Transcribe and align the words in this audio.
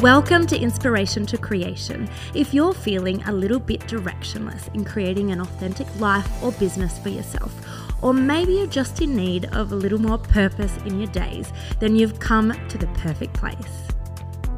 Welcome 0.00 0.46
to 0.46 0.58
Inspiration 0.58 1.26
to 1.26 1.36
Creation. 1.36 2.08
If 2.32 2.54
you're 2.54 2.72
feeling 2.72 3.22
a 3.24 3.32
little 3.32 3.58
bit 3.58 3.80
directionless 3.80 4.74
in 4.74 4.82
creating 4.82 5.30
an 5.30 5.42
authentic 5.42 5.86
life 6.00 6.26
or 6.42 6.52
business 6.52 6.98
for 6.98 7.10
yourself, 7.10 7.54
or 8.00 8.14
maybe 8.14 8.54
you're 8.54 8.66
just 8.66 9.02
in 9.02 9.14
need 9.14 9.44
of 9.54 9.72
a 9.72 9.76
little 9.76 10.00
more 10.00 10.16
purpose 10.16 10.74
in 10.86 10.98
your 10.98 11.08
days, 11.08 11.52
then 11.80 11.96
you've 11.96 12.18
come 12.18 12.50
to 12.68 12.78
the 12.78 12.86
perfect 12.94 13.34
place. 13.34 13.88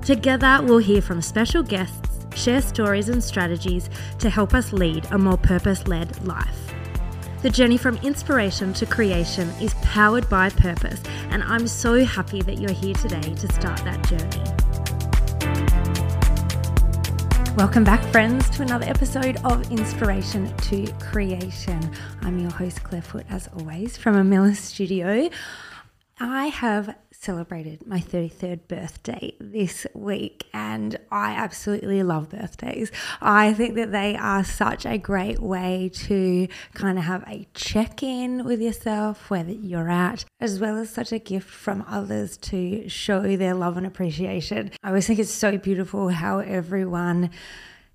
Together, 0.02 0.60
we'll 0.62 0.78
hear 0.78 1.02
from 1.02 1.20
special 1.20 1.64
guests, 1.64 2.24
share 2.36 2.62
stories 2.62 3.08
and 3.08 3.22
strategies 3.22 3.90
to 4.20 4.30
help 4.30 4.54
us 4.54 4.72
lead 4.72 5.04
a 5.10 5.18
more 5.18 5.38
purpose 5.38 5.88
led 5.88 6.24
life. 6.24 6.72
The 7.42 7.50
journey 7.50 7.78
from 7.78 7.96
inspiration 7.96 8.72
to 8.74 8.86
creation 8.86 9.48
is 9.60 9.74
powered 9.82 10.28
by 10.28 10.50
purpose, 10.50 11.02
and 11.30 11.42
I'm 11.42 11.66
so 11.66 12.04
happy 12.04 12.42
that 12.42 12.60
you're 12.60 12.70
here 12.70 12.94
today 12.94 13.34
to 13.34 13.52
start 13.52 13.82
that 13.82 14.08
journey. 14.08 14.61
Welcome 17.54 17.84
back, 17.84 18.02
friends, 18.06 18.48
to 18.56 18.62
another 18.62 18.86
episode 18.86 19.36
of 19.44 19.70
Inspiration 19.70 20.56
to 20.56 20.90
Creation. 20.94 21.94
I'm 22.22 22.38
your 22.38 22.50
host, 22.50 22.82
Claire 22.82 23.02
Foot, 23.02 23.26
as 23.28 23.46
always, 23.58 23.94
from 23.94 24.16
Amilla 24.16 24.56
studio. 24.56 25.28
I 26.18 26.46
have 26.46 26.96
celebrated 27.22 27.86
my 27.86 28.00
33rd 28.00 28.66
birthday 28.66 29.32
this 29.38 29.86
week 29.94 30.46
and 30.52 30.98
I 31.10 31.32
absolutely 31.32 32.02
love 32.02 32.30
birthdays. 32.30 32.90
I 33.20 33.52
think 33.52 33.76
that 33.76 33.92
they 33.92 34.16
are 34.16 34.42
such 34.42 34.84
a 34.84 34.98
great 34.98 35.38
way 35.38 35.90
to 35.94 36.48
kind 36.74 36.98
of 36.98 37.04
have 37.04 37.22
a 37.28 37.46
check 37.54 38.02
in 38.02 38.44
with 38.44 38.60
yourself, 38.60 39.30
where 39.30 39.44
you're 39.44 39.88
at, 39.88 40.24
as 40.40 40.58
well 40.58 40.76
as 40.76 40.90
such 40.90 41.12
a 41.12 41.20
gift 41.20 41.48
from 41.48 41.84
others 41.86 42.36
to 42.38 42.88
show 42.88 43.36
their 43.36 43.54
love 43.54 43.76
and 43.76 43.86
appreciation. 43.86 44.72
I 44.82 44.88
always 44.88 45.06
think 45.06 45.20
it's 45.20 45.30
so 45.30 45.56
beautiful 45.58 46.08
how 46.08 46.40
everyone 46.40 47.30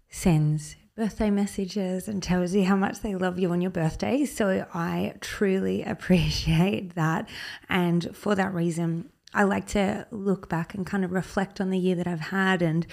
sends 0.10 0.78
birthday 0.96 1.30
messages 1.30 2.08
and 2.08 2.24
tells 2.24 2.56
you 2.56 2.64
how 2.64 2.76
much 2.76 3.02
they 3.02 3.14
love 3.14 3.38
you 3.38 3.52
on 3.52 3.62
your 3.62 3.70
birthday. 3.72 4.26
So 4.26 4.66
I 4.74 5.14
truly 5.20 5.84
appreciate 5.84 6.96
that. 6.96 7.28
And 7.70 8.16
for 8.16 8.34
that 8.34 8.54
reason, 8.54 9.12
I 9.34 9.44
like 9.44 9.68
to 9.68 10.08
look 10.10 10.48
back 10.48 10.74
and 10.74 10.86
kind 10.86 11.04
of 11.04 11.12
reflect 11.12 11.60
on 11.60 11.70
the 11.70 11.78
year 11.78 11.96
that 11.96 12.08
I've 12.08 12.20
had 12.20 12.62
and 12.62 12.88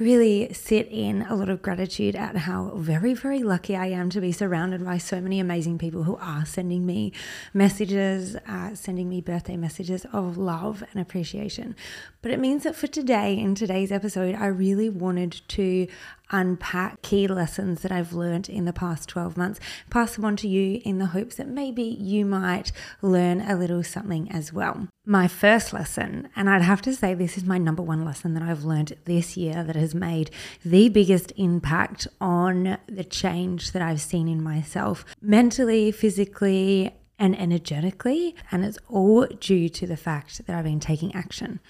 really 0.00 0.52
sit 0.52 0.88
in 0.90 1.22
a 1.22 1.36
lot 1.36 1.48
of 1.48 1.62
gratitude 1.62 2.16
at 2.16 2.36
how 2.36 2.72
very, 2.74 3.14
very 3.14 3.44
lucky 3.44 3.76
I 3.76 3.86
am 3.86 4.10
to 4.10 4.20
be 4.20 4.32
surrounded 4.32 4.84
by 4.84 4.98
so 4.98 5.20
many 5.20 5.38
amazing 5.38 5.78
people 5.78 6.02
who 6.02 6.16
are 6.16 6.44
sending 6.44 6.86
me 6.86 7.12
messages, 7.54 8.34
uh, 8.48 8.74
sending 8.74 9.08
me 9.08 9.20
birthday 9.20 9.56
messages 9.56 10.04
of 10.12 10.36
love 10.36 10.82
and 10.92 11.00
appreciation. 11.00 11.76
But 12.20 12.32
it 12.32 12.40
means 12.40 12.64
that 12.64 12.74
for 12.74 12.88
today, 12.88 13.38
in 13.38 13.54
today's 13.54 13.92
episode, 13.92 14.34
I 14.34 14.46
really 14.46 14.90
wanted 14.90 15.40
to 15.48 15.86
unpack 16.30 17.02
key 17.02 17.26
lessons 17.26 17.82
that 17.82 17.92
I've 17.92 18.12
learned 18.12 18.48
in 18.48 18.64
the 18.64 18.72
past 18.72 19.08
12 19.08 19.36
months, 19.36 19.60
pass 19.90 20.16
them 20.16 20.24
on 20.24 20.36
to 20.36 20.48
you 20.48 20.80
in 20.84 20.98
the 20.98 21.06
hopes 21.06 21.36
that 21.36 21.48
maybe 21.48 21.82
you 21.82 22.24
might 22.24 22.72
learn 23.02 23.40
a 23.40 23.56
little 23.56 23.82
something 23.82 24.30
as 24.30 24.52
well. 24.52 24.88
My 25.04 25.28
first 25.28 25.72
lesson, 25.72 26.28
and 26.34 26.50
I'd 26.50 26.62
have 26.62 26.82
to 26.82 26.94
say 26.94 27.14
this 27.14 27.36
is 27.36 27.44
my 27.44 27.58
number 27.58 27.82
one 27.82 28.04
lesson 28.04 28.34
that 28.34 28.42
I've 28.42 28.64
learned 28.64 28.96
this 29.04 29.36
year 29.36 29.62
that 29.62 29.76
has 29.76 29.94
made 29.94 30.30
the 30.64 30.88
biggest 30.88 31.32
impact 31.36 32.08
on 32.20 32.78
the 32.88 33.04
change 33.04 33.72
that 33.72 33.82
I've 33.82 34.00
seen 34.00 34.26
in 34.26 34.42
myself 34.42 35.04
mentally, 35.20 35.92
physically, 35.92 36.92
and 37.18 37.38
energetically. 37.38 38.34
And 38.50 38.64
it's 38.64 38.78
all 38.88 39.26
due 39.26 39.68
to 39.70 39.86
the 39.86 39.96
fact 39.96 40.46
that 40.46 40.56
I've 40.56 40.64
been 40.64 40.80
taking 40.80 41.14
action. 41.14 41.60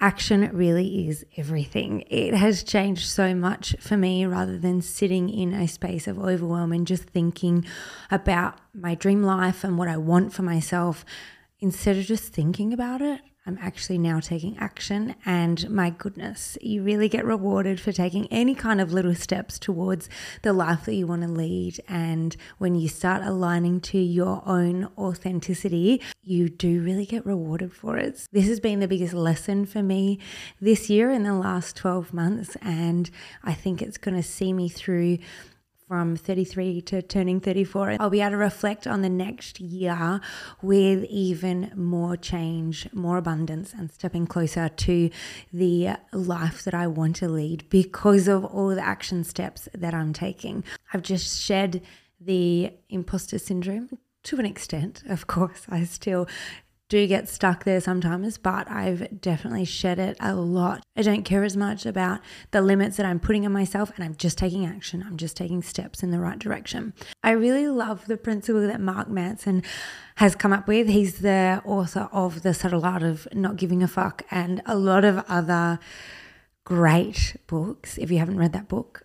Action 0.00 0.50
really 0.52 1.08
is 1.08 1.24
everything. 1.36 2.04
It 2.08 2.34
has 2.34 2.62
changed 2.62 3.08
so 3.08 3.34
much 3.34 3.76
for 3.78 3.96
me 3.96 4.24
rather 4.24 4.58
than 4.58 4.82
sitting 4.82 5.28
in 5.28 5.54
a 5.54 5.68
space 5.68 6.06
of 6.06 6.18
overwhelm 6.18 6.72
and 6.72 6.86
just 6.86 7.04
thinking 7.04 7.64
about 8.10 8.58
my 8.74 8.94
dream 8.94 9.22
life 9.22 9.64
and 9.64 9.78
what 9.78 9.88
I 9.88 9.96
want 9.96 10.32
for 10.32 10.42
myself. 10.42 11.04
Instead 11.60 11.96
of 11.96 12.04
just 12.04 12.32
thinking 12.32 12.72
about 12.72 13.00
it, 13.00 13.20
I'm 13.46 13.58
actually 13.60 13.98
now 13.98 14.18
taking 14.18 14.58
action. 14.58 15.14
And 15.24 15.70
my 15.70 15.90
goodness, 15.90 16.58
you 16.60 16.82
really 16.82 17.08
get 17.08 17.24
rewarded 17.24 17.80
for 17.80 17.92
taking 17.92 18.26
any 18.26 18.54
kind 18.54 18.80
of 18.80 18.92
little 18.92 19.14
steps 19.14 19.58
towards 19.58 20.08
the 20.42 20.52
life 20.52 20.84
that 20.86 20.94
you 20.94 21.06
want 21.06 21.22
to 21.22 21.28
lead. 21.28 21.80
And 21.88 22.36
when 22.58 22.74
you 22.74 22.88
start 22.88 23.22
aligning 23.22 23.80
to 23.82 23.98
your 23.98 24.42
own 24.46 24.88
authenticity, 24.98 26.02
you 26.24 26.48
do 26.48 26.82
really 26.82 27.06
get 27.06 27.24
rewarded 27.24 27.72
for 27.72 27.96
it. 27.96 28.26
This 28.32 28.48
has 28.48 28.58
been 28.58 28.80
the 28.80 28.88
biggest 28.88 29.14
lesson 29.14 29.64
for 29.64 29.82
me 29.82 30.18
this 30.60 30.90
year 30.90 31.10
in 31.10 31.22
the 31.22 31.34
last 31.34 31.76
12 31.76 32.12
months. 32.12 32.56
And 32.60 33.08
I 33.44 33.54
think 33.54 33.80
it's 33.80 33.98
going 33.98 34.16
to 34.16 34.22
see 34.22 34.52
me 34.52 34.68
through 34.68 35.18
from 35.88 36.16
33 36.16 36.80
to 36.82 37.02
turning 37.02 37.40
34, 37.40 37.96
I'll 38.00 38.10
be 38.10 38.20
able 38.20 38.32
to 38.32 38.36
reflect 38.36 38.86
on 38.86 39.02
the 39.02 39.08
next 39.08 39.60
year 39.60 40.20
with 40.60 41.04
even 41.04 41.70
more 41.76 42.16
change, 42.16 42.92
more 42.92 43.18
abundance, 43.18 43.72
and 43.72 43.90
stepping 43.92 44.26
closer 44.26 44.68
to 44.68 45.10
the 45.52 45.90
life 46.12 46.64
that 46.64 46.74
I 46.74 46.88
want 46.88 47.16
to 47.16 47.28
lead 47.28 47.68
because 47.70 48.26
of 48.26 48.44
all 48.44 48.68
the 48.70 48.84
action 48.84 49.22
steps 49.22 49.68
that 49.74 49.94
I'm 49.94 50.12
taking. 50.12 50.64
I've 50.92 51.02
just 51.02 51.40
shed 51.40 51.82
the 52.20 52.72
imposter 52.88 53.38
syndrome 53.38 53.98
to 54.24 54.38
an 54.38 54.46
extent, 54.46 55.04
of 55.08 55.28
course. 55.28 55.66
I 55.68 55.84
still 55.84 56.26
do 56.88 57.06
get 57.06 57.28
stuck 57.28 57.64
there 57.64 57.80
sometimes, 57.80 58.38
but 58.38 58.70
I've 58.70 59.20
definitely 59.20 59.64
shed 59.64 59.98
it 59.98 60.16
a 60.20 60.34
lot. 60.34 60.84
I 60.96 61.02
don't 61.02 61.24
care 61.24 61.42
as 61.42 61.56
much 61.56 61.84
about 61.84 62.20
the 62.52 62.62
limits 62.62 62.96
that 62.96 63.06
I'm 63.06 63.18
putting 63.18 63.44
on 63.44 63.52
myself, 63.52 63.90
and 63.96 64.04
I'm 64.04 64.14
just 64.14 64.38
taking 64.38 64.64
action. 64.64 65.04
I'm 65.04 65.16
just 65.16 65.36
taking 65.36 65.62
steps 65.62 66.02
in 66.02 66.12
the 66.12 66.20
right 66.20 66.38
direction. 66.38 66.94
I 67.24 67.32
really 67.32 67.66
love 67.66 68.06
the 68.06 68.16
principle 68.16 68.66
that 68.66 68.80
Mark 68.80 69.08
Manson 69.08 69.64
has 70.16 70.36
come 70.36 70.52
up 70.52 70.68
with. 70.68 70.86
He's 70.86 71.18
the 71.18 71.60
author 71.64 72.08
of 72.12 72.42
The 72.42 72.54
Subtle 72.54 72.84
Art 72.84 73.02
of 73.02 73.26
Not 73.34 73.56
Giving 73.56 73.82
a 73.82 73.88
Fuck 73.88 74.22
and 74.30 74.62
a 74.64 74.76
lot 74.76 75.04
of 75.04 75.24
other 75.28 75.80
great 76.64 77.36
books. 77.48 77.98
If 77.98 78.12
you 78.12 78.18
haven't 78.18 78.38
read 78.38 78.52
that 78.52 78.68
book, 78.68 79.02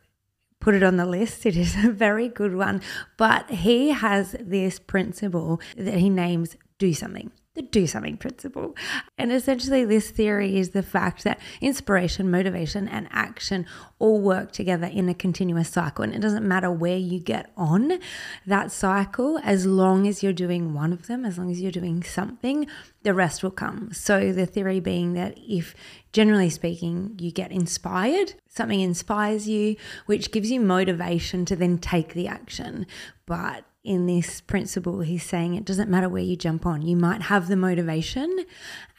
put 0.60 0.76
it 0.76 0.84
on 0.84 0.98
the 0.98 1.06
list. 1.08 1.48
It 1.48 1.58
is 1.58 1.76
a 1.84 1.92
very 1.92 2.28
good 2.28 2.56
one. 2.56 2.82
But 3.18 3.50
he 3.50 3.90
has 3.90 4.36
this 4.40 4.78
principle 4.78 5.60
that 5.76 5.96
he 5.96 6.12
names 6.12 6.58
do 6.78 6.94
something 6.94 7.32
the 7.54 7.62
do 7.62 7.86
something 7.86 8.16
principle. 8.16 8.76
And 9.18 9.32
essentially, 9.32 9.84
this 9.84 10.10
theory 10.10 10.58
is 10.58 10.70
the 10.70 10.84
fact 10.84 11.26
that 11.26 11.40
inspiration, 11.60 12.32
motivation, 12.32 12.88
and 12.88 13.10
action 13.12 13.66
all 14.00 14.22
work 14.22 14.54
together 14.54 14.88
in 14.88 15.10
a 15.10 15.14
continuous 15.14 15.70
cycle. 15.70 16.04
And 16.04 16.16
it 16.16 16.22
doesn't 16.22 16.48
matter 16.48 16.72
where 16.72 16.98
you 16.98 17.20
get 17.20 17.52
on 17.58 18.00
that 18.46 18.72
cycle, 18.72 19.38
as 19.44 19.66
long 19.66 20.08
as 20.08 20.24
you're 20.24 20.32
doing 20.32 20.74
one 20.74 20.94
of 20.94 21.08
them, 21.08 21.26
as 21.26 21.38
long 21.38 21.52
as 21.52 21.62
you're 21.62 21.72
doing 21.72 22.04
something, 22.04 22.68
the 23.04 23.14
rest 23.14 23.44
will 23.44 23.52
come. 23.52 23.92
So, 23.92 24.32
the 24.32 24.46
theory 24.46 24.80
being 24.80 25.14
that 25.14 25.38
if 25.38 25.76
generally 26.14 26.50
speaking, 26.50 27.18
you 27.20 27.32
get 27.32 27.52
inspired, 27.52 28.36
something 28.48 28.80
inspires 28.80 29.50
you, 29.50 29.76
which 30.06 30.32
gives 30.32 30.52
you 30.52 30.62
motivation 30.62 31.44
to 31.46 31.56
then 31.58 31.78
take 31.80 32.14
the 32.14 32.28
action. 32.28 32.86
But 33.26 33.66
in 33.84 34.06
this 34.06 34.42
principle, 34.42 35.00
he's 35.00 35.24
saying 35.24 35.56
it 35.56 35.66
doesn't 35.66 35.90
matter 35.90 36.08
where 36.08 36.22
you 36.22 36.36
jump 36.36 36.66
on. 36.66 36.84
You 36.84 36.96
might 36.96 37.24
have 37.24 37.48
the 37.48 37.56
motivation 37.56 38.46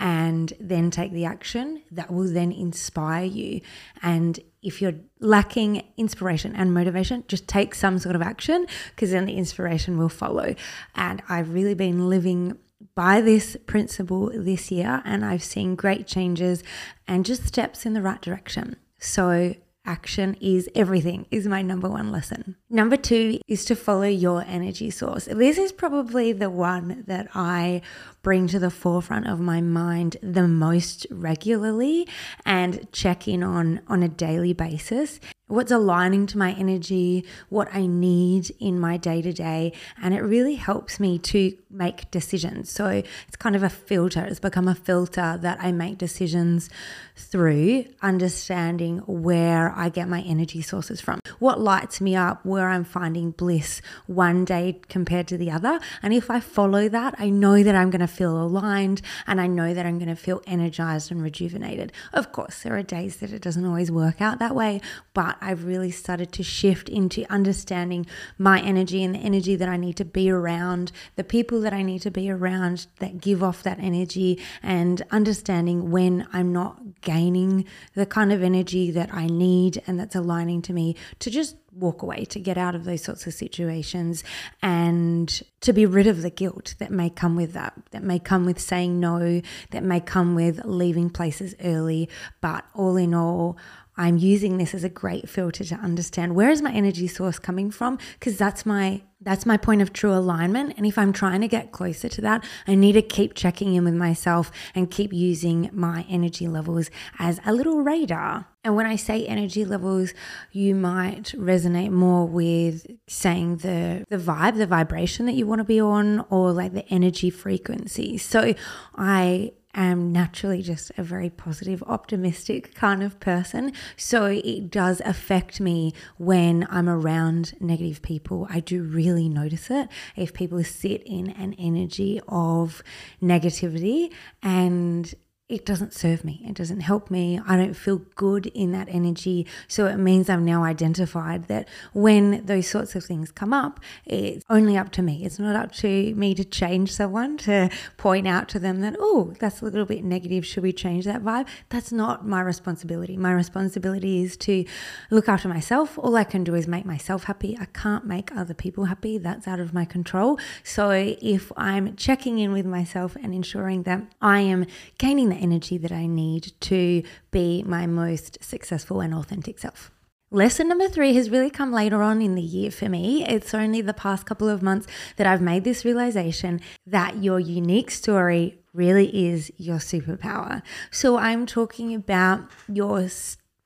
and 0.00 0.52
then 0.58 0.90
take 0.90 1.12
the 1.12 1.24
action 1.24 1.82
that 1.92 2.12
will 2.12 2.32
then 2.32 2.50
inspire 2.50 3.24
you. 3.24 3.60
And 4.02 4.40
if 4.60 4.82
you're 4.82 4.94
lacking 5.20 5.84
inspiration 5.96 6.56
and 6.56 6.74
motivation, 6.74 7.22
just 7.28 7.46
take 7.46 7.76
some 7.76 7.98
sort 7.98 8.16
of 8.16 8.22
action 8.22 8.66
because 8.90 9.12
then 9.12 9.26
the 9.26 9.36
inspiration 9.36 9.98
will 9.98 10.08
follow. 10.08 10.54
And 10.96 11.22
I've 11.28 11.54
really 11.54 11.74
been 11.74 12.08
living 12.08 12.58
by 12.96 13.20
this 13.20 13.56
principle 13.66 14.32
this 14.34 14.72
year 14.72 15.00
and 15.04 15.24
I've 15.24 15.44
seen 15.44 15.76
great 15.76 16.08
changes 16.08 16.64
and 17.06 17.24
just 17.24 17.46
steps 17.46 17.86
in 17.86 17.92
the 17.92 18.02
right 18.02 18.20
direction. 18.20 18.76
So 18.98 19.54
action 19.84 20.36
is 20.40 20.68
everything, 20.74 21.26
is 21.30 21.46
my 21.46 21.62
number 21.62 21.88
one 21.88 22.12
lesson. 22.12 22.56
Number 22.70 22.96
two 22.96 23.40
is 23.48 23.64
to 23.66 23.74
follow 23.74 24.04
your 24.04 24.42
energy 24.46 24.90
source. 24.90 25.26
This 25.26 25.58
is 25.58 25.72
probably 25.72 26.32
the 26.32 26.50
one 26.50 27.04
that 27.06 27.28
I 27.34 27.82
bring 28.22 28.46
to 28.48 28.58
the 28.58 28.70
forefront 28.70 29.26
of 29.26 29.40
my 29.40 29.60
mind 29.60 30.16
the 30.22 30.46
most 30.46 31.06
regularly 31.10 32.06
and 32.44 32.90
check 32.92 33.26
in 33.26 33.42
on 33.42 33.80
on 33.88 34.02
a 34.02 34.08
daily 34.08 34.52
basis. 34.52 35.18
What's 35.52 35.70
aligning 35.70 36.26
to 36.28 36.38
my 36.38 36.52
energy, 36.54 37.26
what 37.50 37.68
I 37.74 37.84
need 37.84 38.50
in 38.58 38.80
my 38.80 38.96
day 38.96 39.20
to 39.20 39.34
day. 39.34 39.74
And 40.02 40.14
it 40.14 40.22
really 40.22 40.54
helps 40.54 40.98
me 40.98 41.18
to 41.18 41.56
make 41.68 42.10
decisions. 42.10 42.70
So 42.70 42.86
it's 42.88 43.36
kind 43.38 43.54
of 43.54 43.62
a 43.62 43.68
filter. 43.68 44.24
It's 44.24 44.40
become 44.40 44.68
a 44.68 44.74
filter 44.74 45.38
that 45.40 45.58
I 45.60 45.72
make 45.72 45.98
decisions 45.98 46.70
through 47.16 47.84
understanding 48.00 48.98
where 49.06 49.72
I 49.76 49.88
get 49.88 50.08
my 50.08 50.22
energy 50.22 50.62
sources 50.62 51.00
from, 51.00 51.20
what 51.38 51.60
lights 51.60 52.00
me 52.00 52.16
up, 52.16 52.44
where 52.44 52.68
I'm 52.68 52.84
finding 52.84 53.30
bliss 53.30 53.82
one 54.06 54.44
day 54.44 54.80
compared 54.88 55.28
to 55.28 55.36
the 55.36 55.50
other. 55.50 55.80
And 56.02 56.14
if 56.14 56.30
I 56.30 56.40
follow 56.40 56.88
that, 56.88 57.14
I 57.18 57.28
know 57.28 57.62
that 57.62 57.74
I'm 57.74 57.90
going 57.90 58.00
to 58.00 58.06
feel 58.06 58.42
aligned 58.42 59.02
and 59.26 59.40
I 59.40 59.46
know 59.46 59.74
that 59.74 59.84
I'm 59.84 59.98
going 59.98 60.08
to 60.08 60.16
feel 60.16 60.42
energized 60.46 61.10
and 61.10 61.22
rejuvenated. 61.22 61.92
Of 62.12 62.32
course, 62.32 62.62
there 62.62 62.76
are 62.76 62.82
days 62.82 63.16
that 63.16 63.32
it 63.32 63.42
doesn't 63.42 63.66
always 63.66 63.90
work 63.90 64.20
out 64.20 64.38
that 64.38 64.54
way, 64.54 64.80
but 65.14 65.36
I've 65.42 65.64
really 65.64 65.90
started 65.90 66.32
to 66.32 66.42
shift 66.42 66.88
into 66.88 67.30
understanding 67.30 68.06
my 68.38 68.60
energy 68.60 69.02
and 69.02 69.14
the 69.14 69.18
energy 69.18 69.56
that 69.56 69.68
I 69.68 69.76
need 69.76 69.96
to 69.96 70.04
be 70.04 70.30
around, 70.30 70.92
the 71.16 71.24
people 71.24 71.60
that 71.62 71.72
I 71.72 71.82
need 71.82 72.02
to 72.02 72.10
be 72.10 72.30
around 72.30 72.86
that 73.00 73.20
give 73.20 73.42
off 73.42 73.62
that 73.62 73.78
energy, 73.78 74.38
and 74.62 75.02
understanding 75.10 75.90
when 75.90 76.26
I'm 76.32 76.52
not 76.52 77.00
gaining 77.00 77.64
the 77.94 78.06
kind 78.06 78.32
of 78.32 78.42
energy 78.42 78.90
that 78.92 79.12
I 79.12 79.26
need 79.26 79.82
and 79.86 79.98
that's 79.98 80.14
aligning 80.14 80.62
to 80.62 80.72
me 80.72 80.96
to 81.18 81.30
just 81.30 81.56
walk 81.74 82.02
away, 82.02 82.24
to 82.26 82.38
get 82.38 82.58
out 82.58 82.74
of 82.74 82.84
those 82.84 83.02
sorts 83.02 83.26
of 83.26 83.32
situations 83.32 84.22
and 84.60 85.42
to 85.60 85.72
be 85.72 85.86
rid 85.86 86.06
of 86.06 86.22
the 86.22 86.30
guilt 86.30 86.74
that 86.78 86.90
may 86.90 87.08
come 87.08 87.34
with 87.34 87.52
that, 87.54 87.72
that 87.92 88.02
may 88.02 88.18
come 88.18 88.44
with 88.44 88.60
saying 88.60 89.00
no, 89.00 89.40
that 89.70 89.82
may 89.82 90.00
come 90.00 90.34
with 90.34 90.64
leaving 90.64 91.08
places 91.08 91.54
early. 91.64 92.08
But 92.40 92.64
all 92.74 92.96
in 92.96 93.14
all, 93.14 93.56
I'm 94.02 94.18
using 94.18 94.56
this 94.56 94.74
as 94.74 94.82
a 94.82 94.88
great 94.88 95.28
filter 95.28 95.62
to 95.62 95.76
understand 95.76 96.34
where 96.34 96.50
is 96.50 96.60
my 96.60 96.72
energy 96.72 97.06
source 97.06 97.38
coming 97.38 97.70
from 97.70 97.98
because 98.18 98.36
that's 98.36 98.66
my 98.66 99.02
that's 99.20 99.46
my 99.46 99.56
point 99.56 99.80
of 99.80 99.92
true 99.92 100.12
alignment 100.12 100.74
and 100.76 100.84
if 100.84 100.98
I'm 100.98 101.12
trying 101.12 101.40
to 101.42 101.46
get 101.46 101.70
closer 101.70 102.08
to 102.08 102.20
that 102.22 102.44
I 102.66 102.74
need 102.74 102.94
to 102.94 103.02
keep 103.02 103.34
checking 103.34 103.74
in 103.74 103.84
with 103.84 103.94
myself 103.94 104.50
and 104.74 104.90
keep 104.90 105.12
using 105.12 105.70
my 105.72 106.04
energy 106.08 106.48
levels 106.48 106.90
as 107.20 107.38
a 107.46 107.52
little 107.52 107.82
radar. 107.82 108.46
And 108.64 108.74
when 108.74 108.86
I 108.86 108.96
say 108.96 109.24
energy 109.24 109.64
levels 109.64 110.14
you 110.50 110.74
might 110.74 111.26
resonate 111.36 111.92
more 111.92 112.26
with 112.26 112.84
saying 113.06 113.58
the 113.58 114.04
the 114.08 114.18
vibe, 114.18 114.56
the 114.56 114.66
vibration 114.66 115.26
that 115.26 115.34
you 115.34 115.46
want 115.46 115.60
to 115.60 115.64
be 115.64 115.80
on 115.80 116.26
or 116.28 116.50
like 116.50 116.72
the 116.72 116.88
energy 116.88 117.30
frequency. 117.30 118.18
So 118.18 118.54
I 118.96 119.52
am 119.74 120.12
naturally 120.12 120.62
just 120.62 120.92
a 120.98 121.02
very 121.02 121.30
positive, 121.30 121.82
optimistic 121.86 122.74
kind 122.74 123.02
of 123.02 123.18
person. 123.20 123.72
So 123.96 124.26
it 124.26 124.70
does 124.70 125.00
affect 125.04 125.60
me 125.60 125.94
when 126.18 126.66
I'm 126.70 126.88
around 126.88 127.54
negative 127.60 128.02
people. 128.02 128.46
I 128.50 128.60
do 128.60 128.82
really 128.82 129.28
notice 129.28 129.70
it 129.70 129.88
if 130.16 130.32
people 130.32 130.62
sit 130.64 131.02
in 131.04 131.30
an 131.30 131.54
energy 131.58 132.20
of 132.28 132.82
negativity 133.22 134.12
and 134.42 135.14
it 135.52 135.66
doesn't 135.66 135.92
serve 135.92 136.24
me. 136.24 136.42
It 136.48 136.54
doesn't 136.54 136.80
help 136.80 137.10
me. 137.10 137.38
I 137.46 137.58
don't 137.58 137.74
feel 137.74 137.98
good 138.14 138.46
in 138.46 138.72
that 138.72 138.88
energy. 138.88 139.46
So 139.68 139.86
it 139.86 139.98
means 139.98 140.30
I've 140.30 140.40
now 140.40 140.64
identified 140.64 141.48
that 141.48 141.68
when 141.92 142.46
those 142.46 142.66
sorts 142.66 142.96
of 142.96 143.04
things 143.04 143.30
come 143.30 143.52
up, 143.52 143.78
it's 144.06 144.42
only 144.48 144.78
up 144.78 144.90
to 144.92 145.02
me. 145.02 145.26
It's 145.26 145.38
not 145.38 145.54
up 145.54 145.70
to 145.72 146.14
me 146.14 146.34
to 146.34 146.44
change 146.44 146.90
someone, 146.90 147.36
to 147.38 147.68
point 147.98 148.26
out 148.26 148.48
to 148.48 148.58
them 148.58 148.80
that, 148.80 148.96
oh, 148.98 149.34
that's 149.38 149.60
a 149.60 149.66
little 149.66 149.84
bit 149.84 150.02
negative. 150.02 150.46
Should 150.46 150.62
we 150.62 150.72
change 150.72 151.04
that 151.04 151.22
vibe? 151.22 151.46
That's 151.68 151.92
not 151.92 152.26
my 152.26 152.40
responsibility. 152.40 153.18
My 153.18 153.32
responsibility 153.32 154.22
is 154.22 154.38
to 154.38 154.64
look 155.10 155.28
after 155.28 155.48
myself. 155.48 155.98
All 155.98 156.16
I 156.16 156.24
can 156.24 156.44
do 156.44 156.54
is 156.54 156.66
make 156.66 156.86
myself 156.86 157.24
happy. 157.24 157.58
I 157.60 157.66
can't 157.66 158.06
make 158.06 158.34
other 158.34 158.54
people 158.54 158.86
happy. 158.86 159.18
That's 159.18 159.46
out 159.46 159.60
of 159.60 159.74
my 159.74 159.84
control. 159.84 160.38
So 160.64 160.90
if 160.90 161.52
I'm 161.58 161.94
checking 161.96 162.38
in 162.38 162.52
with 162.52 162.64
myself 162.64 163.16
and 163.16 163.34
ensuring 163.34 163.82
that 163.82 164.02
I 164.22 164.40
am 164.40 164.64
gaining 164.96 165.28
the 165.28 165.41
energy 165.42 165.76
that 165.78 165.92
I 165.92 166.06
need 166.06 166.52
to 166.62 167.02
be 167.30 167.62
my 167.64 167.86
most 167.86 168.42
successful 168.42 169.00
and 169.00 169.12
authentic 169.12 169.58
self. 169.58 169.90
Lesson 170.30 170.66
number 170.66 170.88
three 170.88 171.12
has 171.12 171.28
really 171.28 171.50
come 171.50 171.72
later 171.72 172.00
on 172.00 172.22
in 172.22 172.34
the 172.34 172.40
year 172.40 172.70
for 172.70 172.88
me. 172.88 173.22
It's 173.28 173.52
only 173.52 173.82
the 173.82 173.92
past 173.92 174.24
couple 174.24 174.48
of 174.48 174.62
months 174.62 174.86
that 175.16 175.26
I've 175.26 175.42
made 175.42 175.64
this 175.64 175.84
realization 175.84 176.62
that 176.86 177.22
your 177.22 177.38
unique 177.38 177.90
story 177.90 178.58
really 178.72 179.26
is 179.28 179.52
your 179.58 179.76
superpower. 179.76 180.62
So 180.90 181.18
I'm 181.18 181.44
talking 181.44 181.94
about 181.94 182.50
your 182.66 183.10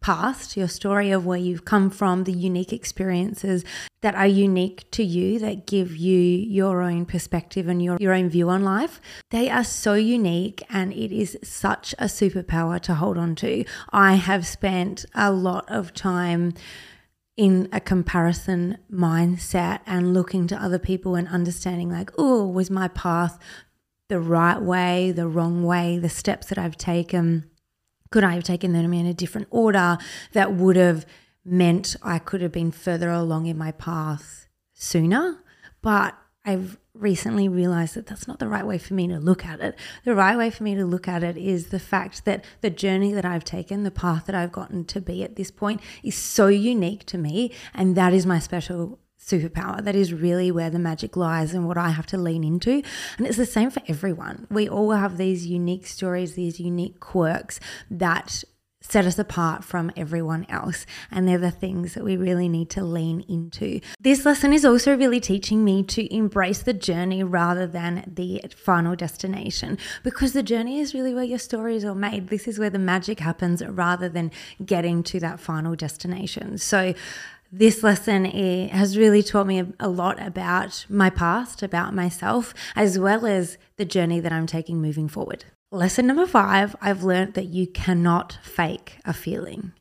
past, 0.07 0.57
your 0.57 0.69
story 0.69 1.11
of 1.11 1.27
where 1.27 1.37
you've 1.37 1.65
come 1.65 1.91
from, 1.91 2.23
the 2.23 2.33
unique 2.33 2.73
experiences 2.73 3.65
that 4.03 4.15
are 4.15 4.25
unique 4.25 4.89
to 4.93 5.03
you, 5.03 5.37
that 5.41 5.67
give 5.67 5.97
you 5.97 6.17
your 6.17 6.81
own 6.81 7.05
perspective 7.05 7.67
and 7.67 7.83
your, 7.83 7.97
your 7.99 8.15
own 8.15 8.29
view 8.29 8.49
on 8.49 8.63
life. 8.63 9.01
They 9.33 9.51
are 9.51 9.65
so 9.65 9.95
unique 9.95 10.63
and 10.71 10.93
it 10.93 11.11
is 11.11 11.37
such 11.43 11.93
a 11.99 12.05
superpower 12.05 12.79
to 12.83 12.95
hold 12.95 13.19
on 13.19 13.35
to. 13.37 13.65
I 13.91 14.15
have 14.15 14.47
spent 14.47 15.05
a 15.13 15.33
lot 15.33 15.65
of 15.69 15.93
time 15.93 16.55
in 17.37 17.69
a 17.73 17.81
comparison 17.81 18.79
mindset 18.89 19.81
and 19.87 20.15
looking 20.15 20.47
to 20.47 20.63
other 20.63 20.79
people 20.79 21.17
and 21.17 21.27
understanding 21.27 21.91
like, 21.91 22.13
oh, 22.17 22.47
was 22.47 22.71
my 22.71 22.87
path 22.87 23.41
the 24.09 24.21
right 24.21 24.63
way, 24.63 25.11
the 25.11 25.27
wrong 25.27 25.65
way, 25.65 25.99
the 25.99 26.09
steps 26.09 26.47
that 26.47 26.59
I've 26.59 26.77
taken 26.77 27.51
could 28.11 28.25
I 28.25 28.35
have 28.35 28.45
taken 28.45 28.73
them 28.73 28.93
in 28.93 29.07
a 29.07 29.15
different 29.15 29.49
order 29.51 29.99
that 30.33 30.55
would 30.55 30.77
have 30.77 31.07
meant 31.45 31.97
I 32.03 32.19
could 32.19 32.43
have 32.43 32.53
been 32.53 32.73
further 32.73 33.11
along 33.11 33.47
in 33.47 33.59
my 33.59 33.73
path 33.73 34.49
sooner? 34.75 35.39
But 35.83 36.17
I've 36.45 36.79
recently 36.95 37.49
realized 37.49 37.95
that 37.95 38.07
that's 38.07 38.29
not 38.29 38.39
the 38.39 38.49
right 38.49 38.67
way 38.67 38.79
for 38.79 38.95
me 38.95 39.09
to 39.09 39.19
look 39.19 39.45
at 39.45 39.61
it. 39.61 39.77
The 40.05 40.15
right 40.15 40.37
way 40.37 40.51
for 40.51 40.63
me 40.63 40.75
to 40.77 40.87
look 40.87 41.09
at 41.09 41.23
it 41.23 41.37
is 41.37 41.69
the 41.69 41.79
fact 41.79 42.25
that 42.25 42.45
the 42.61 42.71
journey 42.71 43.13
that 43.13 43.25
I've 43.25 43.45
taken, 43.45 43.83
the 43.83 43.91
path 43.91 44.27
that 44.27 44.35
I've 44.35 44.53
gotten 44.53 44.85
to 44.87 45.01
be 45.01 45.25
at 45.25 45.37
this 45.37 45.51
point 45.51 45.81
is 46.03 46.15
so 46.15 46.47
unique 46.47 47.05
to 47.07 47.19
me. 47.19 47.53
And 47.75 47.97
that 47.97 48.13
is 48.13 48.27
my 48.27 48.39
special 48.39 49.01
superpower. 49.27 49.83
That 49.83 49.97
is 49.97 50.13
really 50.13 50.51
where 50.51 50.71
the 50.71 50.79
magic 50.79 51.17
lies 51.17 51.53
and 51.53 51.67
what 51.67 51.77
I 51.77 51.91
have 51.91 52.07
to 52.07 52.19
lean 52.19 52.45
into. 52.45 52.83
And 53.19 53.27
it's 53.27 53.37
the 53.37 53.47
same 53.47 53.71
for 53.71 53.83
everyone. 53.89 54.47
We 54.51 54.69
all 54.69 54.93
have 54.93 55.17
these 55.17 55.47
unique 55.47 55.87
stories, 55.87 56.35
these 56.35 56.61
unique 56.61 57.01
quirks 57.01 57.59
that 57.91 58.45
set 58.81 59.05
us 59.05 59.19
apart 59.19 59.65
from 59.65 59.91
everyone 59.97 60.47
else. 60.49 60.87
And 61.11 61.27
they're 61.27 61.39
the 61.39 61.51
things 61.51 61.95
that 61.95 62.05
we 62.05 62.17
really 62.17 62.49
need 62.49 62.71
to 62.71 62.85
lean 62.85 63.25
into. 63.29 63.81
This 64.01 64.25
lesson 64.25 64.53
is 64.53 64.65
also 64.65 64.97
really 64.97 65.19
teaching 65.19 65.65
me 65.65 65.83
to 65.85 66.15
embrace 66.15 66.63
the 66.63 66.73
journey 66.73 67.25
rather 67.25 67.67
than 67.67 68.05
the 68.07 68.43
final 68.57 68.95
destination 68.95 69.77
because 70.05 70.35
the 70.35 70.43
journey 70.43 70.79
is 70.79 70.95
really 70.95 71.15
where 71.15 71.25
your 71.25 71.39
stories 71.39 71.85
are 71.85 71.95
made. 71.95 72.29
This 72.29 72.47
is 72.47 72.59
where 72.59 72.71
the 72.71 72.79
magic 72.79 73.19
happens 73.19 73.65
rather 73.67 74.09
than 74.09 74.31
getting 74.65 75.03
to 75.05 75.19
that 75.21 75.41
final 75.41 75.75
destination. 75.75 76.59
So, 76.59 76.95
this 77.59 77.83
lesson 77.83 78.27
eh, 78.27 78.69
has 78.69 78.99
really 78.99 79.23
taught 79.23 79.47
me 79.47 79.65
a 79.81 79.89
lot 79.89 80.21
about 80.21 80.85
my 80.89 81.09
past, 81.09 81.63
about 81.63 81.95
myself, 81.95 82.53
as 82.75 82.99
well 82.99 83.25
as 83.25 83.57
the 83.77 83.85
journey 83.85 84.21
that 84.21 84.33
I'm 84.33 84.47
taking 84.47 84.81
moving 84.81 85.09
forward. 85.09 85.45
Lesson 85.73 86.07
number 86.07 86.27
five 86.27 86.77
I've 86.81 87.03
learned 87.03 87.35
that 87.35 87.47
you 87.47 87.67
cannot 87.67 88.39
fake 88.43 88.99
a 89.05 89.13
feeling. 89.13 89.73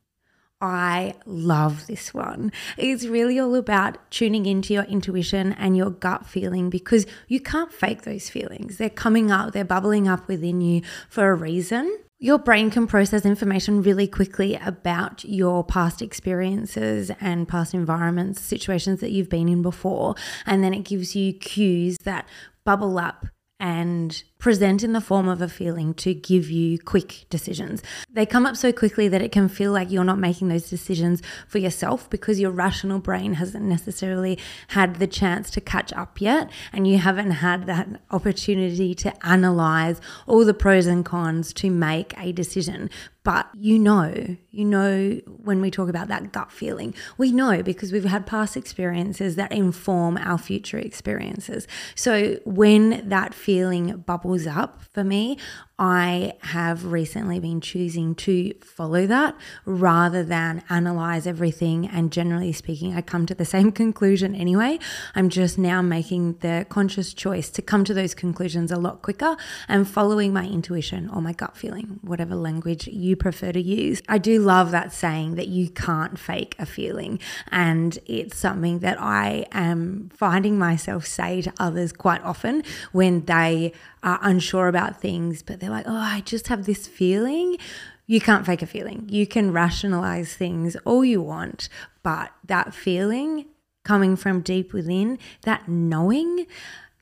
I 0.62 1.16
love 1.26 1.86
this 1.88 2.14
one. 2.14 2.54
It's 2.78 3.06
really 3.06 3.38
all 3.38 3.56
about 3.56 3.98
tuning 4.10 4.46
into 4.46 4.74
your 4.74 4.86
intuition 4.86 5.52
and 5.52 5.76
your 5.76 5.90
gut 5.90 6.26
feeling 6.26 6.70
because 6.70 7.06
you 7.28 7.42
can't 7.42 7.74
fake 7.74 8.04
those 8.04 8.30
feelings. 8.30 8.78
They're 8.78 8.90
coming 8.90 9.32
up, 9.32 9.52
they're 9.52 9.66
bubbling 9.66 10.08
up 10.08 10.28
within 10.30 10.62
you 10.62 10.82
for 11.10 11.30
a 11.30 11.36
reason. 11.36 12.05
Your 12.18 12.40
brain 12.40 12.72
can 12.72 12.88
process 12.88 13.26
information 13.26 13.82
really 13.82 14.08
quickly 14.08 14.56
about 14.56 15.26
your 15.26 15.66
past 15.66 16.02
experiences 16.02 17.12
and 17.20 17.48
past 17.48 17.74
environments, 17.74 18.40
situations 18.40 19.02
that 19.02 19.12
you've 19.12 19.30
been 19.30 19.50
in 19.50 19.62
before. 19.62 20.16
And 20.46 20.64
then 20.64 20.74
it 20.74 20.84
gives 20.84 21.16
you 21.16 21.34
cues 21.34 21.98
that 22.06 22.28
bubble 22.64 22.98
up 22.98 23.26
and 23.60 24.24
present 24.46 24.84
in 24.84 24.94
the 24.94 25.02
form 25.02 25.28
of 25.28 25.42
a 25.42 25.50
feeling 25.50 25.92
to 25.92 26.14
give 26.14 26.52
you 26.52 26.78
quick 26.78 27.26
decisions. 27.32 27.82
They 28.14 28.28
come 28.28 28.46
up 28.46 28.56
so 28.56 28.72
quickly 28.72 29.08
that 29.08 29.20
it 29.20 29.32
can 29.32 29.50
feel 29.50 29.72
like 29.72 29.90
you're 29.90 30.04
not 30.04 30.20
making 30.20 30.50
those 30.50 30.70
decisions 30.70 31.24
for 31.48 31.58
yourself 31.58 32.08
because 32.12 32.40
your 32.40 32.52
rational 32.52 33.00
brain 33.00 33.34
hasn't 33.34 33.66
necessarily 33.66 34.38
had 34.68 34.98
the 34.98 35.08
chance 35.08 35.50
to 35.50 35.62
catch 35.62 35.92
up 35.94 36.22
yet 36.22 36.52
and 36.72 36.88
you 36.88 37.00
haven't 37.00 37.32
had 37.32 37.66
that 37.66 37.88
opportunity 38.12 38.94
to 38.94 39.28
analyze 39.28 40.00
all 40.28 40.46
the 40.46 40.54
pros 40.54 40.86
and 40.86 41.04
cons 41.06 41.52
to 41.54 41.72
make 41.72 42.14
a 42.20 42.32
decision. 42.32 42.92
But 43.26 43.50
you 43.56 43.80
know, 43.80 44.38
you 44.52 44.66
know, 44.66 45.20
when 45.26 45.60
we 45.60 45.72
talk 45.72 45.90
about 45.90 46.10
that 46.10 46.32
gut 46.32 46.52
feeling, 46.52 46.94
we 47.18 47.32
know 47.32 47.64
because 47.64 47.92
we've 47.92 48.06
had 48.06 48.28
past 48.28 48.56
experiences 48.56 49.36
that 49.36 49.52
inform 49.52 50.20
our 50.20 50.38
future 50.38 50.78
experiences. 50.78 51.68
So 51.96 52.38
when 52.46 53.10
that 53.10 53.34
feeling 53.34 53.98
bubbles 54.06 54.35
up 54.44 54.84
for 54.94 55.04
me, 55.04 55.38
I 55.78 56.34
have 56.40 56.86
recently 56.86 57.38
been 57.40 57.60
choosing 57.60 58.16
to 58.16 58.54
follow 58.62 59.06
that 59.08 59.36
rather 59.66 60.24
than 60.24 60.64
analyze 60.70 61.28
everything. 61.28 61.86
And 61.88 62.14
generally 62.14 62.54
speaking, 62.54 62.96
I 62.96 63.02
come 63.02 63.26
to 63.26 63.36
the 63.36 63.44
same 63.44 63.72
conclusion 63.74 64.36
anyway. 64.36 64.80
I'm 65.16 65.28
just 65.30 65.58
now 65.58 65.82
making 65.82 66.38
the 66.40 66.66
conscious 66.70 67.14
choice 67.14 67.50
to 67.50 67.62
come 67.62 67.84
to 67.86 67.94
those 67.94 68.14
conclusions 68.14 68.72
a 68.72 68.78
lot 68.78 69.02
quicker 69.02 69.36
and 69.68 69.86
following 69.86 70.32
my 70.32 70.46
intuition 70.46 71.10
or 71.10 71.22
my 71.22 71.34
gut 71.34 71.58
feeling, 71.58 72.00
whatever 72.02 72.36
language 72.36 72.88
you 72.88 73.18
prefer 73.18 73.52
to 73.52 73.62
use. 73.62 74.02
I 74.08 74.18
do 74.18 74.40
love 74.40 74.72
that 74.72 74.94
saying 74.94 75.36
that 75.36 75.50
you 75.50 75.70
can't 75.70 76.18
fake 76.18 76.56
a 76.58 76.66
feeling. 76.66 77.20
And 77.52 78.00
it's 78.06 78.38
something 78.38 78.80
that 78.80 79.02
I 79.02 79.46
am 79.52 80.10
finding 80.14 80.58
myself 80.58 81.06
say 81.06 81.42
to 81.42 81.54
others 81.60 81.92
quite 81.92 82.24
often 82.24 82.64
when 82.94 83.26
they 83.26 83.74
are 84.06 84.20
unsure 84.22 84.68
about 84.68 85.02
things, 85.02 85.42
but 85.42 85.60
they're 85.66 85.72
like, 85.72 85.88
oh, 85.88 85.96
I 85.96 86.22
just 86.22 86.48
have 86.48 86.66
this 86.66 86.86
feeling. 86.86 87.58
You 88.06 88.22
can't 88.22 88.46
fake 88.46 88.62
a 88.62 88.68
feeling. 88.68 89.08
You 89.10 89.26
can 89.26 89.52
rationalize 89.52 90.36
things 90.36 90.76
all 90.86 91.04
you 91.04 91.22
want, 91.22 91.70
but 92.04 92.32
that 92.46 92.76
feeling 92.76 93.48
coming 93.84 94.16
from 94.16 94.42
deep 94.42 94.74
within, 94.74 95.18
that 95.42 95.68
knowing, 95.68 96.46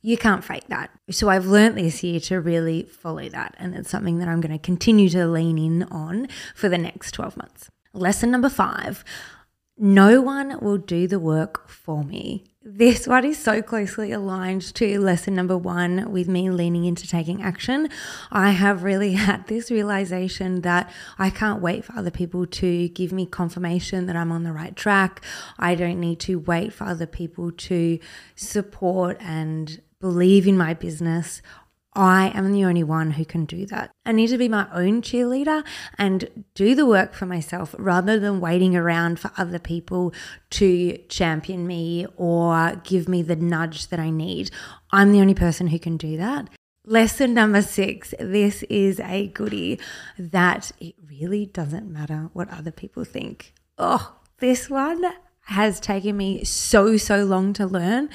you 0.01 0.17
can't 0.17 0.45
fake 0.45 0.67
that. 0.69 0.91
So 1.11 1.29
I've 1.29 1.45
learned 1.45 1.77
this 1.77 2.03
year 2.03 2.21
to 2.21 2.39
really 2.39 2.83
follow 2.83 3.27
that. 3.29 3.55
And 3.57 3.75
it's 3.75 3.89
something 3.89 4.19
that 4.19 4.29
I'm 4.29 4.39
going 4.39 4.57
to 4.57 4.63
continue 4.63 5.09
to 5.09 5.27
lean 5.27 5.57
in 5.57 5.83
on 5.83 6.29
for 6.55 6.69
the 6.69 6.77
next 6.77 7.11
12 7.11 7.35
months. 7.35 7.69
Lesson 7.93 8.31
number 8.31 8.49
five 8.49 9.03
no 9.75 10.21
one 10.21 10.59
will 10.59 10.77
do 10.77 11.07
the 11.07 11.19
work 11.19 11.67
for 11.67 12.03
me. 12.03 12.43
This 12.65 13.07
one 13.07 13.25
is 13.25 13.37
so 13.37 13.61
closely 13.61 14.13
aligned 14.13 14.61
to 14.75 14.97
lesson 14.97 15.35
number 15.35 15.57
one 15.57 16.09
with 16.13 16.29
me 16.29 16.49
leaning 16.49 16.85
into 16.85 17.05
taking 17.05 17.43
action. 17.43 17.89
I 18.31 18.51
have 18.51 18.83
really 18.83 19.13
had 19.27 19.47
this 19.47 19.69
realization 19.69 20.61
that 20.61 20.89
I 21.19 21.29
can't 21.29 21.61
wait 21.61 21.83
for 21.83 21.91
other 21.97 22.09
people 22.09 22.45
to 22.45 22.87
give 22.87 23.11
me 23.11 23.25
confirmation 23.25 24.05
that 24.05 24.15
I'm 24.15 24.31
on 24.31 24.43
the 24.43 24.53
right 24.53 24.73
track. 24.77 25.25
I 25.59 25.75
don't 25.75 25.99
need 25.99 26.21
to 26.21 26.39
wait 26.39 26.71
for 26.71 26.85
other 26.85 27.05
people 27.05 27.51
to 27.51 27.99
support 28.35 29.17
and 29.19 29.81
believe 29.99 30.47
in 30.47 30.57
my 30.57 30.73
business. 30.73 31.41
I 31.95 32.31
am 32.33 32.51
the 32.51 32.65
only 32.65 32.83
one 32.83 33.11
who 33.11 33.25
can 33.25 33.45
do 33.45 33.65
that. 33.67 33.91
I 34.05 34.11
need 34.11 34.27
to 34.27 34.37
be 34.37 34.49
my 34.49 34.67
own 34.73 35.01
cheerleader 35.01 35.63
and 35.97 36.45
do 36.55 36.73
the 36.73 36.85
work 36.85 37.13
for 37.13 37.25
myself 37.25 37.75
rather 37.77 38.19
than 38.19 38.39
waiting 38.39 38.75
around 38.75 39.19
for 39.19 39.31
other 39.37 39.59
people 39.59 40.13
to 40.51 40.97
champion 41.09 41.67
me 41.67 42.07
or 42.17 42.81
give 42.83 43.07
me 43.07 43.21
the 43.21 43.35
nudge 43.35 43.87
that 43.87 43.99
I 43.99 44.09
need. 44.09 44.49
I'm 44.91 45.11
the 45.11 45.21
only 45.21 45.35
person 45.35 45.67
who 45.67 45.79
can 45.79 45.97
do 45.97 46.17
that. 46.17 46.49
Lesson 46.85 47.33
number 47.33 47.61
six 47.61 48.13
this 48.19 48.63
is 48.63 48.99
a 48.99 49.27
goodie 49.27 49.79
that 50.17 50.71
it 50.81 50.95
really 51.07 51.45
doesn't 51.45 51.89
matter 51.89 52.29
what 52.33 52.49
other 52.49 52.71
people 52.71 53.05
think. 53.05 53.53
Oh, 53.77 54.15
this 54.39 54.69
one 54.69 55.03
has 55.45 55.79
taken 55.79 56.17
me 56.17 56.43
so, 56.43 56.97
so 56.97 57.23
long 57.23 57.53
to 57.53 57.65
learn. 57.65 58.09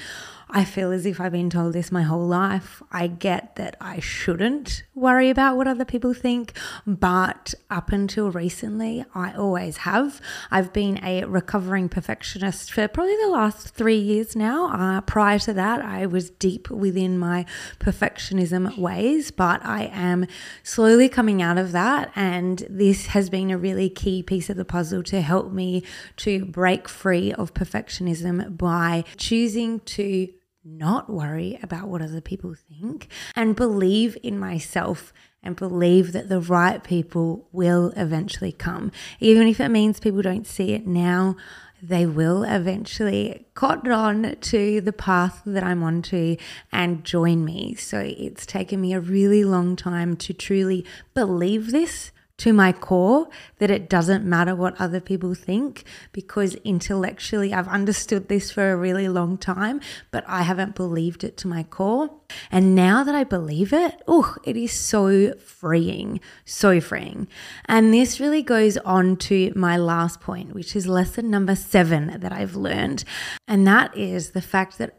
I 0.50 0.64
feel 0.64 0.92
as 0.92 1.04
if 1.04 1.20
I've 1.20 1.32
been 1.32 1.50
told 1.50 1.74
this 1.74 1.92
my 1.92 2.02
whole 2.02 2.26
life. 2.26 2.82
I 2.90 3.06
get 3.06 3.56
that 3.56 3.76
I 3.80 4.00
shouldn't 4.00 4.82
worry 4.94 5.28
about 5.28 5.56
what 5.58 5.68
other 5.68 5.84
people 5.84 6.14
think, 6.14 6.56
but 6.86 7.52
up 7.68 7.92
until 7.92 8.30
recently, 8.30 9.04
I 9.14 9.34
always 9.34 9.78
have. 9.78 10.22
I've 10.50 10.72
been 10.72 11.04
a 11.04 11.24
recovering 11.24 11.90
perfectionist 11.90 12.72
for 12.72 12.88
probably 12.88 13.16
the 13.16 13.28
last 13.28 13.74
three 13.74 13.98
years 13.98 14.34
now. 14.34 14.68
Uh, 14.72 15.00
prior 15.02 15.38
to 15.40 15.52
that, 15.52 15.82
I 15.82 16.06
was 16.06 16.30
deep 16.30 16.70
within 16.70 17.18
my 17.18 17.44
perfectionism 17.78 18.78
ways, 18.78 19.30
but 19.30 19.64
I 19.66 19.90
am 19.92 20.26
slowly 20.62 21.10
coming 21.10 21.42
out 21.42 21.58
of 21.58 21.72
that. 21.72 22.10
And 22.16 22.66
this 22.70 23.06
has 23.08 23.28
been 23.28 23.50
a 23.50 23.58
really 23.58 23.90
key 23.90 24.22
piece 24.22 24.48
of 24.48 24.56
the 24.56 24.64
puzzle 24.64 25.02
to 25.04 25.20
help 25.20 25.52
me 25.52 25.84
to 26.16 26.46
break 26.46 26.88
free 26.88 27.34
of 27.34 27.52
perfectionism 27.52 28.56
by 28.56 29.04
choosing 29.18 29.80
to 29.80 30.28
not 30.76 31.08
worry 31.08 31.58
about 31.62 31.88
what 31.88 32.02
other 32.02 32.20
people 32.20 32.54
think 32.54 33.08
and 33.34 33.56
believe 33.56 34.16
in 34.22 34.38
myself 34.38 35.12
and 35.42 35.56
believe 35.56 36.12
that 36.12 36.28
the 36.28 36.40
right 36.40 36.82
people 36.82 37.48
will 37.52 37.92
eventually 37.96 38.52
come. 38.52 38.92
Even 39.20 39.46
if 39.46 39.60
it 39.60 39.68
means 39.68 40.00
people 40.00 40.22
don't 40.22 40.46
see 40.46 40.72
it 40.72 40.86
now, 40.86 41.36
they 41.80 42.06
will 42.06 42.42
eventually 42.42 43.46
cotton 43.54 43.92
on 43.92 44.36
to 44.40 44.80
the 44.80 44.92
path 44.92 45.42
that 45.46 45.62
I'm 45.62 45.82
on 45.82 46.02
to 46.02 46.36
and 46.72 47.04
join 47.04 47.44
me. 47.44 47.74
So 47.76 48.00
it's 48.00 48.44
taken 48.44 48.80
me 48.80 48.92
a 48.92 49.00
really 49.00 49.44
long 49.44 49.76
time 49.76 50.16
to 50.16 50.32
truly 50.32 50.84
believe 51.14 51.70
this 51.70 52.10
to 52.38 52.52
my 52.52 52.72
core 52.72 53.28
that 53.58 53.70
it 53.70 53.88
doesn't 53.88 54.24
matter 54.24 54.54
what 54.54 54.80
other 54.80 55.00
people 55.00 55.34
think 55.34 55.84
because 56.12 56.54
intellectually 56.64 57.52
I've 57.52 57.68
understood 57.68 58.28
this 58.28 58.50
for 58.50 58.72
a 58.72 58.76
really 58.76 59.08
long 59.08 59.36
time, 59.36 59.80
but 60.10 60.24
I 60.26 60.42
haven't 60.42 60.74
believed 60.74 61.24
it 61.24 61.36
to 61.38 61.48
my 61.48 61.64
core. 61.64 62.10
And 62.50 62.74
now 62.74 63.02
that 63.04 63.14
I 63.14 63.24
believe 63.24 63.72
it, 63.72 64.02
oh, 64.06 64.36
it 64.44 64.56
is 64.56 64.72
so 64.72 65.34
freeing, 65.34 66.20
so 66.44 66.80
freeing. 66.80 67.26
And 67.66 67.92
this 67.92 68.20
really 68.20 68.42
goes 68.42 68.76
on 68.78 69.16
to 69.16 69.52
my 69.56 69.76
last 69.76 70.20
point, 70.20 70.54
which 70.54 70.76
is 70.76 70.86
lesson 70.86 71.30
number 71.30 71.56
seven 71.56 72.20
that 72.20 72.32
I've 72.32 72.54
learned. 72.54 73.04
And 73.46 73.66
that 73.66 73.96
is 73.96 74.30
the 74.30 74.42
fact 74.42 74.78
that 74.78 74.97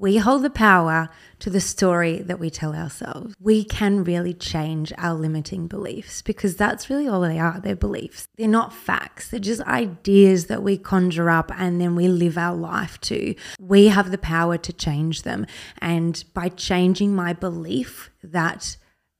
we 0.00 0.16
hold 0.16 0.42
the 0.42 0.50
power 0.50 1.10
to 1.40 1.50
the 1.50 1.60
story 1.60 2.22
that 2.22 2.40
we 2.40 2.48
tell 2.48 2.74
ourselves. 2.74 3.34
We 3.38 3.64
can 3.64 4.02
really 4.02 4.32
change 4.32 4.94
our 4.96 5.14
limiting 5.14 5.66
beliefs 5.66 6.22
because 6.22 6.56
that's 6.56 6.88
really 6.88 7.06
all 7.06 7.20
they 7.20 7.38
are. 7.38 7.60
They're 7.60 7.76
beliefs. 7.76 8.26
They're 8.36 8.48
not 8.48 8.72
facts. 8.72 9.28
They're 9.28 9.38
just 9.38 9.60
ideas 9.62 10.46
that 10.46 10.62
we 10.62 10.78
conjure 10.78 11.28
up 11.28 11.52
and 11.54 11.78
then 11.78 11.96
we 11.96 12.08
live 12.08 12.38
our 12.38 12.56
life 12.56 12.98
to. 13.02 13.34
We 13.60 13.88
have 13.88 14.10
the 14.10 14.18
power 14.18 14.56
to 14.56 14.72
change 14.72 15.22
them. 15.22 15.46
And 15.82 16.24
by 16.32 16.48
changing 16.48 17.14
my 17.14 17.34
belief 17.34 18.10
that 18.22 18.78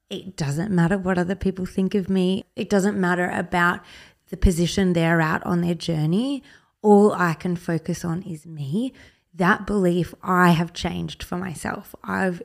it 0.09 0.35
doesn't 0.35 0.71
matter 0.71 0.97
what 0.97 1.19
other 1.19 1.37
people 1.37 1.67
think 1.67 1.95
of 1.95 2.09
me, 2.09 2.47
it 2.57 2.71
doesn't 2.71 2.99
matter 2.99 3.29
about 3.29 3.81
the 4.31 4.37
position 4.39 4.95
they're 4.95 5.21
at 5.21 5.45
on 5.45 5.61
their 5.61 5.75
journey. 5.75 6.43
All 6.81 7.13
I 7.13 7.35
can 7.35 7.55
focus 7.55 8.03
on 8.03 8.23
is 8.23 8.47
me 8.47 8.95
that 9.35 9.67
belief 9.67 10.15
I 10.23 10.51
have 10.51 10.73
changed 10.73 11.23
for 11.23 11.37
myself. 11.37 11.95
I've 12.03 12.43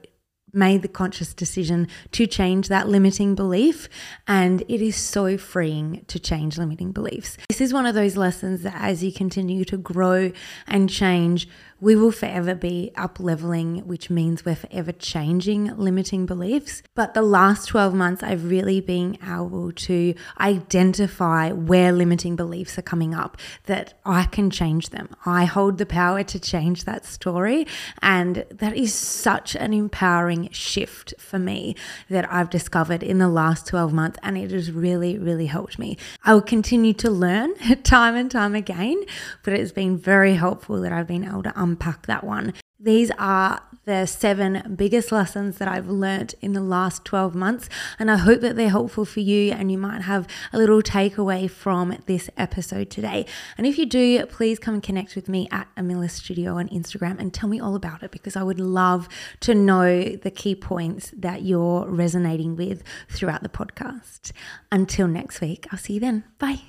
made 0.56 0.82
the 0.82 0.88
conscious 0.88 1.34
decision 1.34 1.88
to 2.12 2.26
change 2.26 2.70
that 2.70 2.88
limiting 2.88 3.36
belief. 3.36 3.90
And 4.28 4.62
it 4.70 4.82
is 4.82 4.96
so 4.96 5.38
freeing 5.38 6.06
to 6.08 6.20
change 6.20 6.58
limiting 6.58 6.92
beliefs. 6.92 7.38
This 7.50 7.62
is 7.62 7.74
one 7.74 7.86
of 7.86 7.94
those 7.94 8.16
lessons 8.16 8.64
that 8.64 8.76
as 8.76 9.04
you 9.04 9.12
continue 9.12 9.66
to 9.66 9.78
grow 9.78 10.32
and 10.68 10.90
change, 10.90 11.48
we 11.86 11.96
will 11.96 12.12
forever 12.12 12.56
be 12.56 12.92
up 12.96 13.20
leveling, 13.20 13.78
which 13.86 14.10
means 14.10 14.44
we're 14.44 14.56
forever 14.56 14.92
changing 14.92 15.66
limiting 15.78 16.26
beliefs. 16.26 16.82
But 16.96 17.14
the 17.14 17.22
last 17.22 17.68
12 17.68 17.94
months, 17.94 18.24
I've 18.24 18.50
really 18.50 18.82
been 18.82 19.20
able 19.24 19.72
to 19.72 20.16
identify 20.40 21.52
where 21.52 21.92
limiting 21.92 22.36
beliefs 22.36 22.80
are 22.80 22.82
coming 22.82 23.14
up, 23.14 23.38
that 23.66 23.94
I 24.04 24.24
can 24.24 24.50
change 24.50 24.90
them. 24.90 25.10
I 25.28 25.46
hold 25.46 25.78
the 25.78 25.86
power 25.86 26.24
to 26.24 26.40
change 26.40 26.86
that 26.86 27.06
story. 27.06 27.68
And 28.02 28.46
that 28.50 28.76
is 28.76 28.92
such 28.92 29.56
an 29.56 29.72
empowering 29.72 30.50
shift 30.52 31.14
for 31.20 31.38
me 31.38 31.76
that 32.10 32.28
I've 32.34 32.50
discovered 32.50 33.04
in 33.04 33.20
the 33.20 33.30
last 33.30 33.68
12 33.68 33.94
months. 33.94 34.18
And 34.24 34.40
it 34.40 34.50
has 34.50 34.72
really, 34.72 35.20
really 35.20 35.46
helped 35.46 35.78
me. 35.78 36.00
I 36.24 36.34
will 36.34 36.42
continue 36.42 36.94
to 36.94 37.12
learn 37.12 37.54
time 37.84 38.16
and 38.16 38.32
time 38.32 38.56
again, 38.56 39.06
but 39.44 39.54
it's 39.54 39.72
been 39.72 40.00
very 40.00 40.34
helpful 40.34 40.82
that 40.82 40.92
I've 40.92 41.06
been 41.06 41.24
able 41.24 41.44
to 41.44 41.54
unpack 41.56 41.75
that 42.08 42.24
one. 42.24 42.54
These 42.80 43.10
are 43.18 43.62
the 43.86 44.06
seven 44.06 44.76
biggest 44.76 45.12
lessons 45.12 45.58
that 45.58 45.68
I've 45.68 45.88
learnt 45.88 46.34
in 46.42 46.54
the 46.54 46.62
last 46.62 47.06
12 47.06 47.34
months. 47.34 47.70
And 47.98 48.12
I 48.12 48.18
hope 48.18 48.42
that 48.42 48.56
they're 48.56 48.70
helpful 48.70 49.06
for 49.06 49.22
you 49.22 49.52
and 49.54 49.72
you 49.72 49.78
might 49.78 50.02
have 50.02 50.28
a 50.52 50.58
little 50.58 50.82
takeaway 50.82 51.50
from 51.50 51.98
this 52.06 52.30
episode 52.36 52.90
today. 52.90 53.26
And 53.58 53.66
if 53.66 53.78
you 53.78 53.86
do, 53.86 54.26
please 54.26 54.60
come 54.60 54.76
and 54.76 54.84
connect 54.84 55.16
with 55.16 55.30
me 55.30 55.48
at 55.52 55.68
Amilla 55.78 56.10
Studio 56.10 56.58
on 56.58 56.68
Instagram 56.70 57.20
and 57.20 57.34
tell 57.34 57.48
me 57.48 57.60
all 57.60 57.76
about 57.76 58.04
it 58.04 58.12
because 58.12 58.36
I 58.36 58.44
would 58.44 58.60
love 58.60 59.08
to 59.42 59.56
know 59.56 60.16
the 60.16 60.32
key 60.32 60.56
points 60.56 61.14
that 61.16 61.44
you're 61.44 61.88
resonating 61.88 62.56
with 62.56 62.84
throughout 63.10 63.44
the 63.44 63.50
podcast. 63.50 64.32
Until 64.72 65.08
next 65.08 65.42
week, 65.42 65.68
I'll 65.72 65.80
see 65.80 65.94
you 65.94 66.00
then. 66.00 66.24
Bye. 66.40 66.62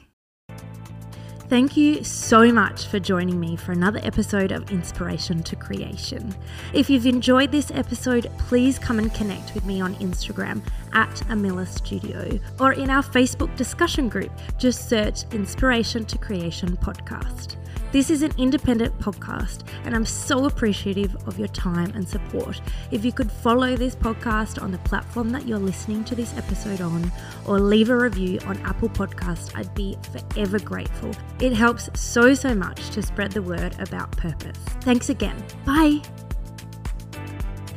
Thank 1.48 1.76
you 1.76 2.02
so 2.02 2.52
much 2.52 2.86
for 2.86 2.98
joining 2.98 3.38
me 3.38 3.54
for 3.54 3.70
another 3.70 4.00
episode 4.02 4.50
of 4.50 4.68
Inspiration 4.72 5.44
to 5.44 5.54
Creation. 5.54 6.34
If 6.72 6.90
you've 6.90 7.06
enjoyed 7.06 7.52
this 7.52 7.70
episode, 7.70 8.28
please 8.36 8.80
come 8.80 8.98
and 8.98 9.14
connect 9.14 9.54
with 9.54 9.64
me 9.64 9.80
on 9.80 9.94
Instagram 9.96 10.60
at 10.92 11.14
Amilla 11.28 11.64
Studio 11.68 12.40
or 12.58 12.72
in 12.72 12.90
our 12.90 13.02
Facebook 13.02 13.54
discussion 13.56 14.08
group. 14.08 14.32
Just 14.58 14.88
search 14.88 15.22
Inspiration 15.32 16.04
to 16.06 16.18
Creation 16.18 16.76
podcast. 16.78 17.54
This 17.96 18.10
is 18.10 18.20
an 18.20 18.32
independent 18.36 18.98
podcast, 18.98 19.66
and 19.86 19.96
I'm 19.96 20.04
so 20.04 20.44
appreciative 20.44 21.16
of 21.26 21.38
your 21.38 21.48
time 21.48 21.92
and 21.94 22.06
support. 22.06 22.60
If 22.90 23.06
you 23.06 23.10
could 23.10 23.32
follow 23.32 23.74
this 23.74 23.96
podcast 23.96 24.62
on 24.62 24.70
the 24.70 24.76
platform 24.80 25.30
that 25.30 25.48
you're 25.48 25.58
listening 25.58 26.04
to 26.04 26.14
this 26.14 26.36
episode 26.36 26.82
on, 26.82 27.10
or 27.46 27.58
leave 27.58 27.88
a 27.88 27.96
review 27.96 28.38
on 28.44 28.58
Apple 28.66 28.90
Podcast, 28.90 29.56
I'd 29.56 29.74
be 29.74 29.96
forever 30.12 30.58
grateful. 30.58 31.10
It 31.40 31.54
helps 31.54 31.88
so, 31.98 32.34
so 32.34 32.54
much 32.54 32.90
to 32.90 33.00
spread 33.00 33.32
the 33.32 33.40
word 33.40 33.74
about 33.80 34.14
purpose. 34.14 34.58
Thanks 34.82 35.08
again. 35.08 35.42
Bye. 35.64 36.02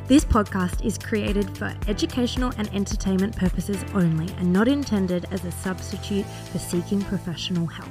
This 0.06 0.26
podcast 0.26 0.84
is 0.84 0.98
created 0.98 1.56
for 1.56 1.74
educational 1.88 2.52
and 2.58 2.68
entertainment 2.74 3.36
purposes 3.36 3.82
only 3.94 4.30
and 4.34 4.52
not 4.52 4.68
intended 4.68 5.24
as 5.30 5.46
a 5.46 5.50
substitute 5.50 6.26
for 6.52 6.58
seeking 6.58 7.00
professional 7.00 7.64
help. 7.64 7.88